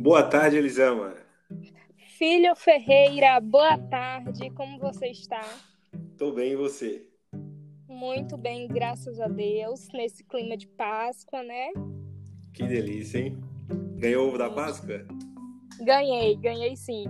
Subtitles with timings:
[0.00, 1.14] Boa tarde, Elisama.
[2.16, 4.48] Filho Ferreira, boa tarde.
[4.52, 5.42] Como você está?
[6.16, 7.06] Tô bem, e você?
[7.86, 9.88] Muito bem, graças a Deus.
[9.92, 11.68] Nesse clima de Páscoa, né?
[12.54, 13.38] Que delícia, hein?
[13.98, 15.06] Ganhou ovo da Páscoa?
[15.84, 17.04] Ganhei, ganhei sim.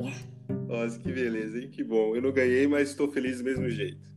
[0.67, 1.71] Nossa, que beleza, hein?
[1.71, 2.17] Que bom.
[2.17, 4.11] Eu não ganhei, mas estou feliz do mesmo jeito.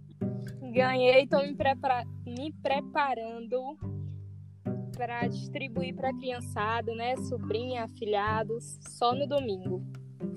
[0.74, 2.06] Ganhei, estou me, prepara...
[2.26, 3.78] me preparando
[4.96, 7.16] para distribuir para a criançada, né?
[7.18, 9.84] Sobrinha, afilhados, só no domingo.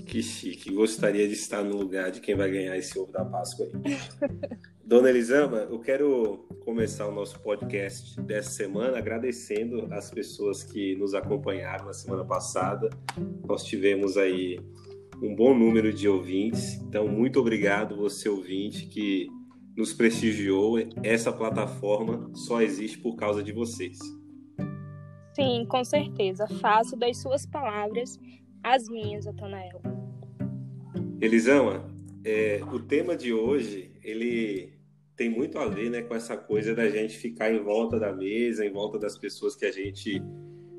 [0.07, 0.73] Que chique.
[0.73, 3.97] Gostaria de estar no lugar de quem vai ganhar esse ovo da Páscoa aí.
[4.85, 11.13] Dona Elisama, eu quero começar o nosso podcast dessa semana agradecendo as pessoas que nos
[11.13, 12.89] acompanharam na semana passada.
[13.45, 14.61] Nós tivemos aí
[15.21, 19.29] um bom número de ouvintes, então muito obrigado você ouvinte que
[19.77, 20.79] nos prestigiou.
[21.03, 23.99] Essa plataforma só existe por causa de vocês.
[25.37, 26.49] Sim, com certeza.
[26.49, 28.19] Faço das suas palavras
[28.63, 29.83] as minhas, Otanael.
[31.21, 31.87] Elisama,
[32.25, 34.73] é, o tema de hoje, ele
[35.15, 38.65] tem muito a ver né, com essa coisa da gente ficar em volta da mesa,
[38.65, 40.23] em volta das pessoas que a gente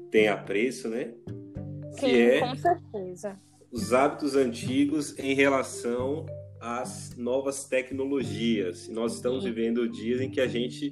[0.10, 1.14] tem apreço, né?
[1.92, 3.40] Sim, é com certeza.
[3.72, 6.26] Os hábitos antigos em relação
[6.60, 8.90] às novas tecnologias.
[8.90, 10.90] Nós estamos vivendo dias em que a gente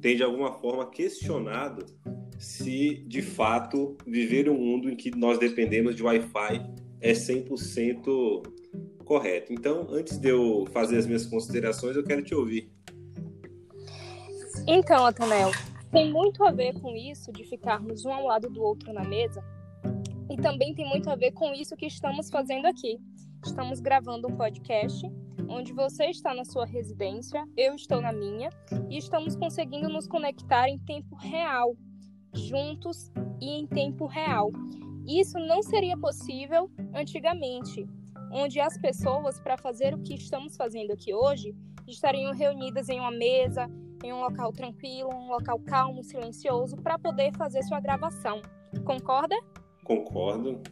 [0.00, 1.84] tem de alguma forma questionado
[2.42, 6.60] se de fato viver um mundo em que nós dependemos de Wi-Fi
[7.00, 8.42] é 100%
[9.04, 9.52] correto.
[9.52, 12.68] Então, antes de eu fazer as minhas considerações, eu quero te ouvir.
[14.66, 15.52] Então, Atanel,
[15.92, 19.40] tem muito a ver com isso de ficarmos um ao lado do outro na mesa.
[20.28, 22.98] E também tem muito a ver com isso que estamos fazendo aqui.
[23.46, 25.08] Estamos gravando um podcast
[25.48, 28.50] onde você está na sua residência, eu estou na minha,
[28.90, 31.76] e estamos conseguindo nos conectar em tempo real,
[32.32, 34.50] juntos e em tempo real.
[35.06, 37.86] Isso não seria possível antigamente,
[38.30, 41.54] onde as pessoas, para fazer o que estamos fazendo aqui hoje,
[41.86, 43.68] estariam reunidas em uma mesa,
[44.02, 48.40] em um local tranquilo, um local calmo, silencioso, para poder fazer sua gravação.
[48.84, 49.36] Concorda?
[49.84, 50.62] Concordo.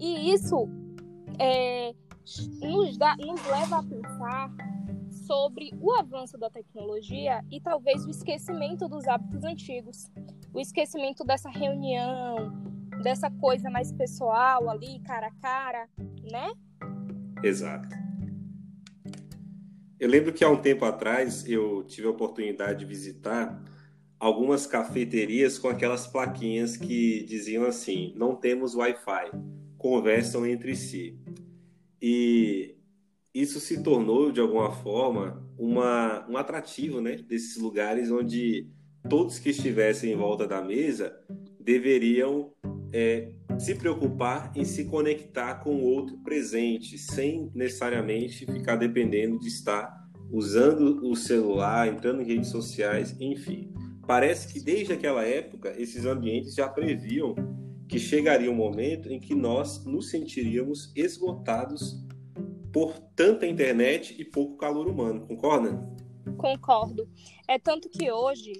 [0.00, 0.68] E isso
[1.38, 1.94] é,
[2.60, 4.50] nos, dá, nos leva a pensar
[5.26, 10.10] sobre o avanço da tecnologia e talvez o esquecimento dos hábitos antigos.
[10.54, 12.52] O esquecimento dessa reunião,
[13.02, 15.88] dessa coisa mais pessoal ali, cara a cara,
[16.30, 16.52] né?
[17.42, 17.88] Exato.
[19.98, 23.62] Eu lembro que há um tempo atrás eu tive a oportunidade de visitar
[24.18, 29.30] algumas cafeterias com aquelas plaquinhas que diziam assim: não temos Wi-Fi,
[29.78, 31.18] conversam entre si.
[32.00, 32.76] E
[33.32, 38.68] isso se tornou, de alguma forma, uma, um atrativo né, desses lugares onde
[39.08, 41.14] todos que estivessem em volta da mesa
[41.60, 42.52] deveriam
[42.92, 49.48] é, se preocupar em se conectar com o outro presente, sem necessariamente ficar dependendo de
[49.48, 53.72] estar usando o celular, entrando em redes sociais, enfim.
[54.06, 57.34] Parece que desde aquela época esses ambientes já previam
[57.88, 62.02] que chegaria um momento em que nós nos sentiríamos esgotados
[62.72, 65.86] por tanta internet e pouco calor humano, concorda?
[66.38, 67.06] Concordo.
[67.46, 68.54] É tanto que hoje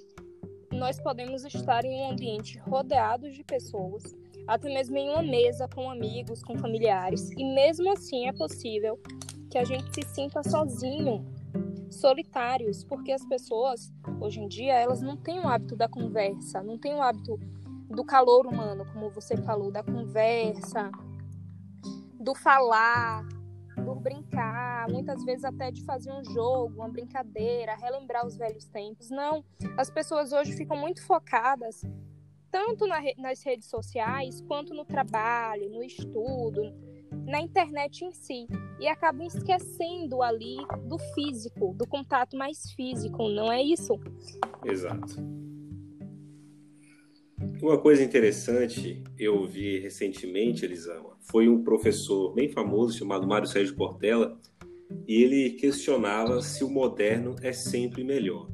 [0.82, 4.02] nós podemos estar em um ambiente rodeado de pessoas
[4.48, 7.30] até mesmo em uma mesa com amigos, com familiares.
[7.38, 8.98] E mesmo assim é possível
[9.48, 11.24] que a gente se sinta sozinho,
[11.88, 16.76] solitários, porque as pessoas, hoje em dia, elas não têm o hábito da conversa, não
[16.76, 17.38] têm o hábito
[17.88, 20.90] do calor humano, como você falou, da conversa,
[22.18, 23.24] do falar,
[23.76, 29.10] do brincar, muitas vezes até de fazer um jogo, uma brincadeira, relembrar os velhos tempos.
[29.10, 29.44] Não,
[29.76, 31.82] as pessoas hoje ficam muito focadas
[32.52, 36.62] tanto na, nas redes sociais, quanto no trabalho, no estudo,
[37.26, 38.46] na internet em si.
[38.78, 40.56] E acabam esquecendo ali
[40.86, 43.98] do físico, do contato mais físico, não é isso?
[44.64, 45.41] Exato.
[47.62, 53.76] Uma coisa interessante eu vi recentemente, Elisama, foi um professor bem famoso chamado Mário Sérgio
[53.76, 54.36] Portela,
[55.06, 58.48] e ele questionava se o moderno é sempre melhor.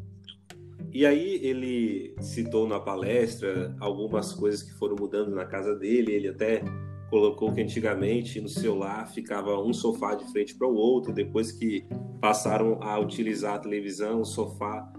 [0.93, 6.12] E aí ele citou na palestra algumas coisas que foram mudando na casa dele.
[6.12, 6.62] Ele até
[7.08, 11.14] colocou que antigamente no celular ficava um sofá de frente para o outro.
[11.14, 11.87] Depois que
[12.20, 14.93] passaram a utilizar a televisão, o sofá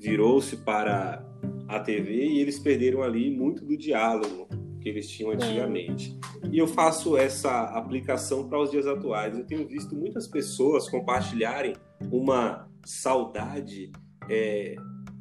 [0.00, 1.31] virou-se para
[1.72, 4.46] a TV e eles perderam ali muito do diálogo
[4.80, 6.18] que eles tinham antigamente.
[6.50, 9.38] E eu faço essa aplicação para os dias atuais.
[9.38, 11.74] Eu tenho visto muitas pessoas compartilharem
[12.10, 13.92] uma saudade
[14.28, 14.74] é,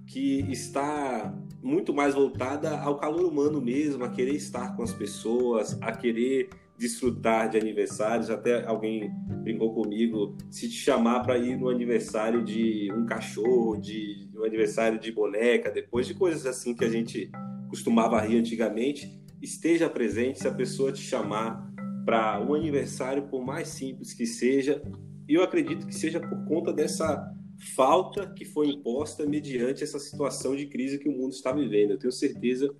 [0.08, 5.78] que está muito mais voltada ao calor humano mesmo, a querer estar com as pessoas,
[5.80, 6.50] a querer
[6.82, 8.32] desfrutar de aniversários.
[8.32, 9.12] Até alguém
[9.44, 15.00] brincou comigo, se te chamar para ir no aniversário de um cachorro, de um aniversário
[15.00, 17.30] de boneca, depois de coisas assim que a gente
[17.70, 21.72] costumava rir antigamente, esteja presente se a pessoa te chamar
[22.04, 24.82] para um aniversário, por mais simples que seja.
[25.30, 27.32] E eu acredito que seja por conta dessa
[27.76, 31.92] falta que foi imposta mediante essa situação de crise que o mundo está vivendo.
[31.92, 32.74] Eu tenho certeza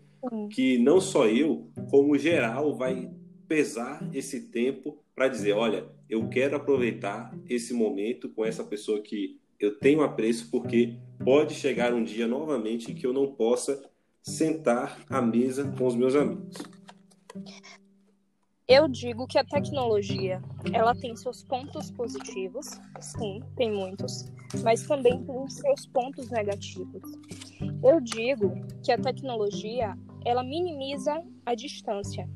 [0.52, 3.10] que não só eu, como geral, vai
[3.52, 9.42] pesar esse tempo para dizer, olha, eu quero aproveitar esse momento com essa pessoa que
[9.60, 13.84] eu tenho apreço, porque pode chegar um dia novamente que eu não possa
[14.24, 16.60] sentar à mesa com os meus amigos.
[18.66, 22.68] Eu digo que a tecnologia, ela tem seus pontos positivos,
[23.02, 24.32] sim, tem muitos,
[24.64, 27.04] mas também tem seus pontos negativos.
[27.84, 29.94] Eu digo que a tecnologia,
[30.24, 32.30] ela minimiza a distância.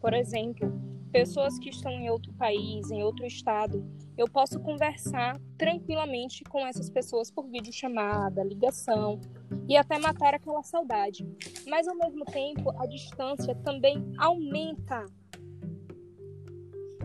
[0.00, 0.72] Por exemplo,
[1.12, 3.84] pessoas que estão em outro país, em outro estado,
[4.16, 9.20] eu posso conversar tranquilamente com essas pessoas por videochamada, ligação
[9.68, 11.26] e até matar aquela saudade.
[11.66, 15.04] Mas ao mesmo tempo, a distância também aumenta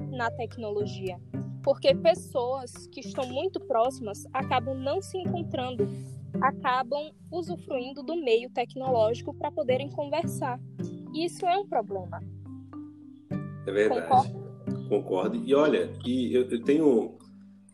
[0.09, 1.19] na tecnologia,
[1.63, 5.87] porque pessoas que estão muito próximas acabam não se encontrando,
[6.41, 10.59] acabam usufruindo do meio tecnológico para poderem conversar.
[11.13, 12.21] Isso é um problema.
[13.65, 14.07] É verdade.
[14.07, 14.89] Concordo.
[14.89, 15.43] Concordo.
[15.45, 17.17] E olha, e eu, eu tenho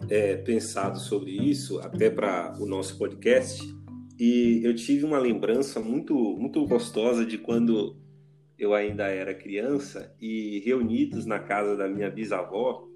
[0.09, 3.61] é, pensado sobre isso até para o nosso podcast
[4.19, 7.97] e eu tive uma lembrança muito muito gostosa de quando
[8.57, 12.87] eu ainda era criança e reunidos na casa da minha bisavó,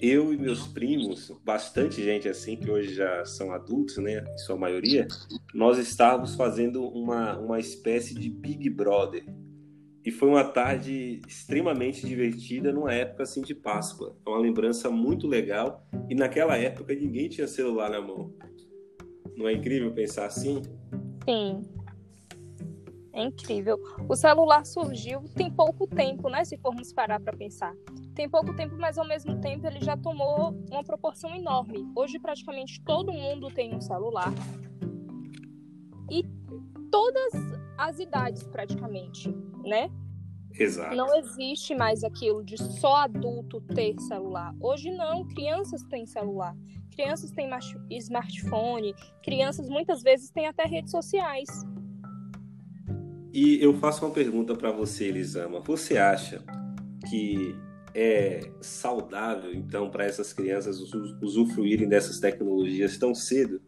[0.00, 4.56] eu e meus primos, bastante gente assim que hoje já são adultos, né, em sua
[4.56, 5.06] maioria,
[5.54, 9.24] nós estávamos fazendo uma uma espécie de Big Brother.
[10.04, 14.16] E foi uma tarde extremamente divertida numa época assim de Páscoa.
[14.26, 18.34] É uma lembrança muito legal e naquela época ninguém tinha celular na mão.
[19.36, 20.60] Não é incrível pensar assim?
[21.24, 21.62] Sim.
[23.12, 23.78] É incrível.
[24.08, 26.44] O celular surgiu tem pouco tempo, né?
[26.44, 27.74] Se formos parar para pensar.
[28.14, 31.86] Tem pouco tempo, mas ao mesmo tempo ele já tomou uma proporção enorme.
[31.94, 34.32] Hoje praticamente todo mundo tem um celular.
[36.10, 36.24] E
[36.90, 37.32] todas
[37.88, 39.28] as idades praticamente,
[39.64, 39.90] né?
[40.54, 40.94] Exato.
[40.94, 44.54] Não existe mais aquilo de só adulto ter celular.
[44.60, 46.54] Hoje não, crianças têm celular.
[46.90, 47.48] Crianças têm
[47.90, 51.48] smartphone, crianças muitas vezes têm até redes sociais.
[53.32, 55.60] E eu faço uma pergunta para você, Elisama.
[55.60, 56.44] Você acha
[57.08, 57.56] que
[57.94, 60.78] é saudável, então, para essas crianças
[61.22, 63.60] usufruírem dessas tecnologias tão cedo?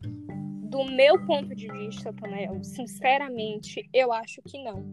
[0.75, 4.85] Do meu ponto de vista, Tonel, sinceramente, eu acho que não.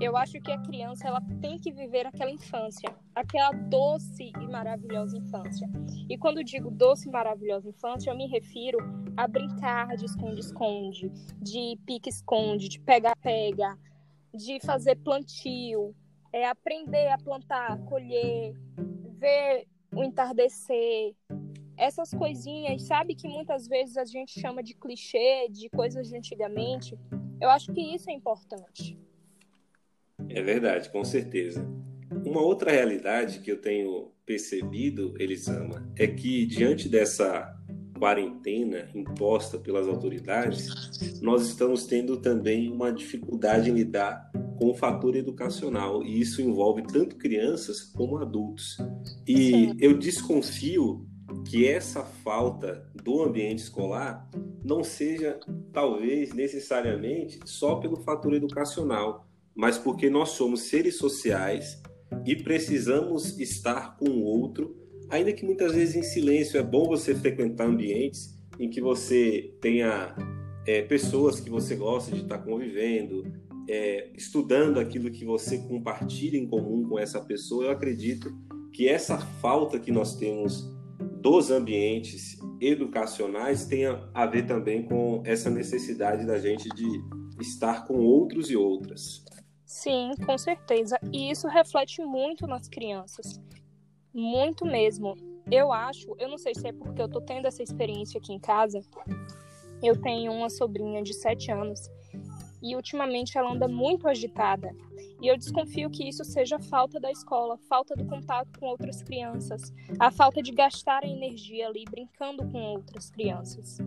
[0.00, 5.16] Eu acho que a criança ela tem que viver aquela infância, aquela doce e maravilhosa
[5.16, 5.70] infância.
[6.10, 8.78] E quando digo doce e maravilhosa infância, eu me refiro
[9.16, 11.08] a brincar de esconde-esconde,
[11.40, 13.78] de pique-esconde, de pega-pega,
[14.34, 15.94] de fazer plantio,
[16.32, 18.54] é aprender a plantar, colher,
[19.20, 21.14] ver o entardecer,
[21.76, 26.98] essas coisinhas, sabe que muitas vezes a gente chama de clichê, de coisas de antigamente.
[27.40, 28.98] Eu acho que isso é importante.
[30.28, 31.66] É verdade, com certeza.
[32.24, 37.54] Uma outra realidade que eu tenho percebido, Elisama, é que diante dessa
[37.98, 45.16] quarentena imposta pelas autoridades, nós estamos tendo também uma dificuldade em lidar com o fator
[45.16, 48.78] educacional e isso envolve tanto crianças como adultos.
[49.26, 49.76] E Sim.
[49.78, 51.06] eu desconfio
[51.46, 54.28] que essa falta do ambiente escolar
[54.64, 55.38] não seja
[55.72, 61.80] talvez necessariamente só pelo fator educacional, mas porque nós somos seres sociais
[62.24, 64.76] e precisamos estar com o outro,
[65.08, 66.58] ainda que muitas vezes em silêncio.
[66.58, 70.14] É bom você frequentar ambientes em que você tenha
[70.66, 73.24] é, pessoas que você gosta de estar convivendo,
[73.68, 77.66] é, estudando aquilo que você compartilha em comum com essa pessoa.
[77.66, 78.36] Eu acredito
[78.72, 80.75] que essa falta que nós temos
[81.26, 86.86] dos ambientes educacionais tenha a ver também com essa necessidade da gente de
[87.40, 89.24] estar com outros e outras.
[89.64, 90.96] Sim, com certeza.
[91.12, 93.40] E isso reflete muito nas crianças.
[94.14, 95.16] Muito mesmo.
[95.50, 98.38] Eu acho, eu não sei se é porque eu tô tendo essa experiência aqui em
[98.38, 98.80] casa.
[99.82, 101.90] Eu tenho uma sobrinha de 7 anos
[102.66, 104.74] e ultimamente ela anda muito agitada.
[105.22, 109.72] E eu desconfio que isso seja falta da escola, falta do contato com outras crianças,
[110.00, 113.78] a falta de gastar a energia ali brincando com outras crianças.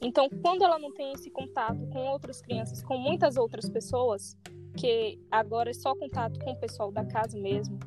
[0.00, 4.38] Então, quando ela não tem esse contato com outras crianças, com muitas outras pessoas,
[4.76, 7.78] que agora é só contato com o pessoal da casa mesmo,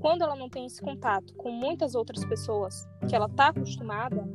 [0.00, 4.26] quando ela não tem esse contato com muitas outras pessoas que ela está acostumada,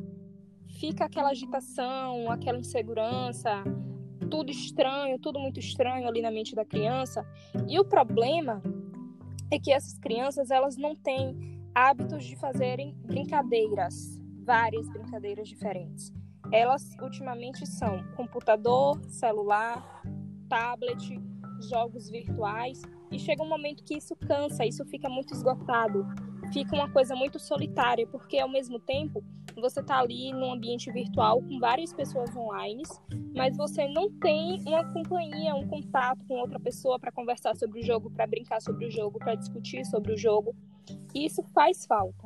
[0.80, 3.64] fica aquela agitação, aquela insegurança,
[4.30, 7.26] tudo estranho, tudo muito estranho ali na mente da criança.
[7.68, 8.62] E o problema
[9.52, 16.14] é que essas crianças elas não têm hábitos de fazerem brincadeiras, várias brincadeiras diferentes.
[16.52, 20.04] Elas ultimamente são computador, celular,
[20.48, 21.20] tablet,
[21.70, 26.06] jogos virtuais e chega um momento que isso cansa, isso fica muito esgotado,
[26.54, 29.24] fica uma coisa muito solitária, porque ao mesmo tempo
[29.62, 32.84] você está ali num ambiente virtual com várias pessoas online,
[33.36, 37.84] mas você não tem uma companhia, um contato com outra pessoa para conversar sobre o
[37.84, 40.56] jogo, para brincar sobre o jogo, para discutir sobre o jogo.
[41.14, 42.26] E isso faz falta.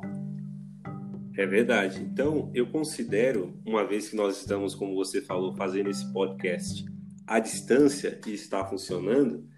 [1.36, 2.02] É verdade.
[2.02, 6.84] Então, eu considero, uma vez que nós estamos, como você falou, fazendo esse podcast
[7.26, 9.48] à distância e está funcionando,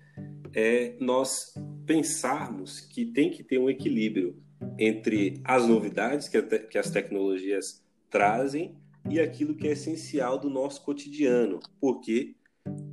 [0.55, 1.55] é nós
[1.87, 4.41] pensarmos que tem que ter um equilíbrio
[4.79, 8.77] entre as novidades que, que as tecnologias trazem
[9.09, 12.35] e aquilo que é essencial do nosso cotidiano, porque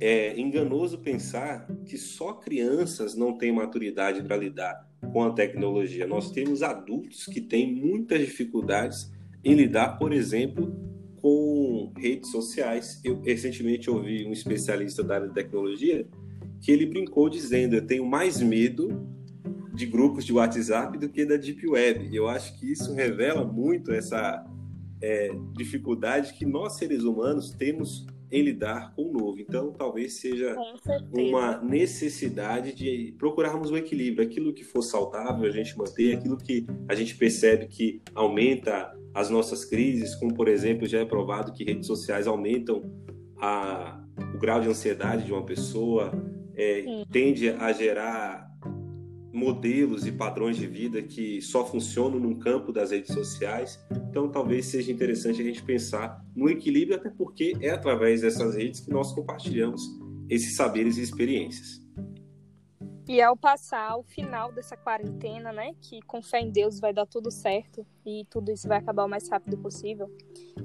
[0.00, 6.06] é enganoso pensar que só crianças não têm maturidade para lidar com a tecnologia.
[6.06, 9.12] Nós temos adultos que têm muitas dificuldades
[9.44, 10.74] em lidar, por exemplo,
[11.20, 13.00] com redes sociais.
[13.04, 16.06] Eu recentemente ouvi um especialista da área de tecnologia
[16.60, 19.06] que ele brincou dizendo: Eu tenho mais medo
[19.80, 22.14] de grupos de WhatsApp do que da Deep Web.
[22.14, 24.44] Eu acho que isso revela muito essa
[25.00, 29.40] é, dificuldade que nós seres humanos temos em lidar com o novo.
[29.40, 30.54] Então, talvez seja
[31.10, 34.24] uma necessidade de procurarmos um equilíbrio.
[34.24, 39.30] Aquilo que for saudável, a gente manter, aquilo que a gente percebe que aumenta as
[39.30, 42.82] nossas crises, como, por exemplo, já é provado que redes sociais aumentam
[43.40, 43.98] a,
[44.34, 46.12] o grau de ansiedade de uma pessoa,
[46.54, 48.49] é, tende a gerar
[49.32, 53.78] modelos e padrões de vida que só funcionam no campo das redes sociais.
[53.90, 58.80] Então, talvez seja interessante a gente pensar no equilíbrio, até porque é através dessas redes
[58.80, 59.82] que nós compartilhamos
[60.28, 61.80] esses saberes e experiências.
[63.08, 67.06] E ao passar o final dessa quarentena, né, que com fé em Deus vai dar
[67.06, 70.08] tudo certo e tudo isso vai acabar o mais rápido possível,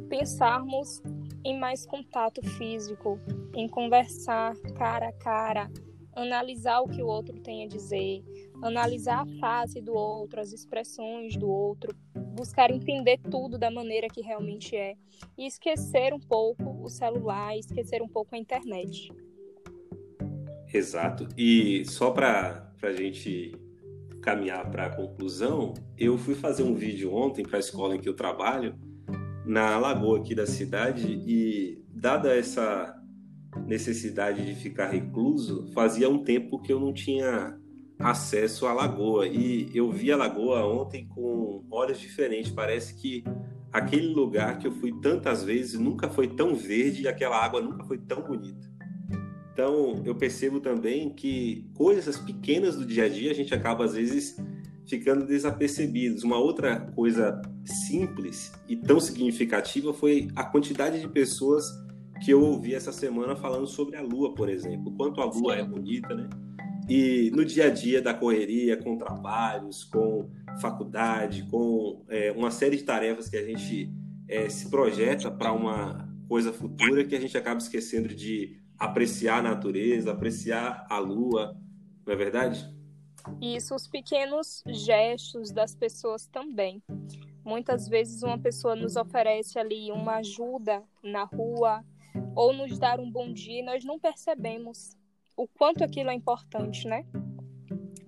[0.07, 1.01] pensarmos
[1.43, 3.19] em mais contato físico,
[3.55, 5.71] em conversar cara a cara,
[6.15, 8.23] analisar o que o outro tem a dizer,
[8.61, 11.93] analisar a face do outro, as expressões do outro,
[12.33, 14.95] buscar entender tudo da maneira que realmente é
[15.37, 19.11] e esquecer um pouco o celular, esquecer um pouco a internet.
[20.73, 21.27] Exato.
[21.37, 23.53] E só para a gente
[24.21, 28.09] caminhar para a conclusão, eu fui fazer um vídeo ontem para a escola em que
[28.09, 28.75] eu trabalho,
[29.45, 32.99] na lagoa aqui da cidade, e dada essa
[33.65, 37.57] necessidade de ficar recluso, fazia um tempo que eu não tinha
[37.99, 39.27] acesso à lagoa.
[39.27, 42.51] E eu vi a lagoa ontem com olhos diferentes.
[42.51, 43.23] Parece que
[43.71, 47.83] aquele lugar que eu fui tantas vezes nunca foi tão verde e aquela água nunca
[47.83, 48.73] foi tão bonita.
[49.53, 53.93] Então, eu percebo também que coisas pequenas do dia a dia a gente acaba às
[53.93, 54.35] vezes
[54.85, 56.23] ficando desapercebidos.
[56.23, 61.65] Uma outra coisa simples e tão significativa foi a quantidade de pessoas
[62.23, 64.95] que eu ouvi essa semana falando sobre a lua, por exemplo.
[64.95, 65.61] Quanto a lua Sim.
[65.61, 66.29] é bonita, né?
[66.87, 70.29] E no dia a dia da correria, com trabalhos, com
[70.61, 73.91] faculdade, com é, uma série de tarefas que a gente
[74.27, 79.41] é, se projeta para uma coisa futura que a gente acaba esquecendo de apreciar a
[79.41, 81.57] natureza, apreciar a lua,
[82.05, 82.73] não é verdade?
[83.41, 86.83] Isso, os pequenos gestos das pessoas também.
[87.43, 91.83] Muitas vezes uma pessoa nos oferece ali uma ajuda na rua
[92.35, 94.95] ou nos dar um bom dia e nós não percebemos
[95.37, 97.05] o quanto aquilo é importante, né?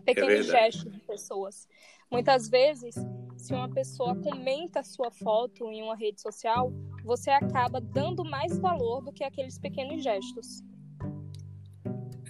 [0.06, 1.68] Pequenos é gestos de pessoas.
[2.10, 2.96] Muitas vezes,
[3.38, 6.72] se uma pessoa comenta a sua foto em uma rede social,
[7.04, 10.64] você acaba dando mais valor do que aqueles pequenos gestos.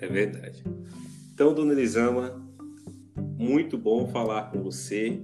[0.01, 0.63] É verdade.
[1.33, 2.43] Então, dona Elisama,
[3.37, 5.21] muito bom falar com você.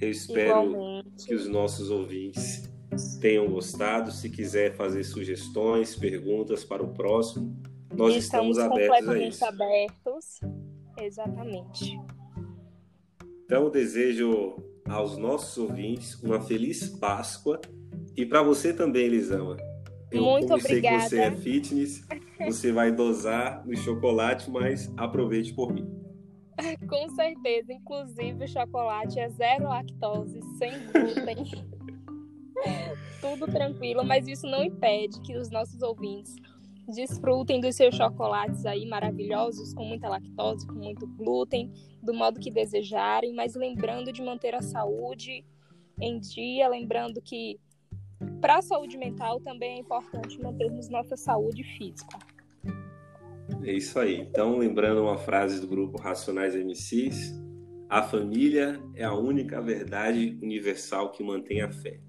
[0.00, 1.26] Eu espero Igualmente.
[1.26, 2.69] que os nossos ouvintes
[3.20, 4.10] tenham gostado.
[4.10, 7.56] Se quiser fazer sugestões, perguntas para o próximo,
[7.94, 9.44] nós estamos, estamos abertos a isso.
[9.44, 10.40] abertos.
[10.98, 11.98] Exatamente.
[13.44, 14.56] Então, desejo
[14.88, 17.60] aos nossos ouvintes uma feliz Páscoa
[18.16, 19.56] e para você também, Elisama.
[20.10, 20.68] Eu, Muito obrigada.
[20.68, 22.06] sei que você é fitness,
[22.44, 25.88] você vai dosar no chocolate, mas aproveite por mim.
[26.88, 31.70] Com certeza, inclusive o chocolate é zero lactose, sem glúten.
[33.20, 36.34] Tudo tranquilo, mas isso não impede que os nossos ouvintes
[36.86, 42.50] desfrutem dos seus chocolates aí maravilhosos, com muita lactose, com muito glúten, do modo que
[42.50, 45.44] desejarem, mas lembrando de manter a saúde
[46.00, 47.58] em dia, lembrando que
[48.40, 52.18] para a saúde mental também é importante mantermos nossa saúde física.
[53.62, 54.20] É isso aí.
[54.20, 57.34] Então, lembrando uma frase do grupo Racionais MCs,
[57.88, 62.00] a família é a única verdade universal que mantém a fé.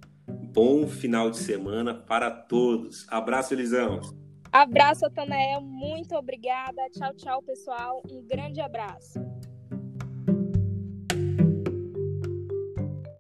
[0.54, 3.06] Bom final de semana para todos.
[3.10, 4.02] Abraço, Elisão.
[4.52, 5.62] Abraço, Atanael.
[5.62, 6.90] Muito obrigada.
[6.92, 8.04] Tchau, tchau, pessoal.
[8.12, 9.31] Um grande abraço.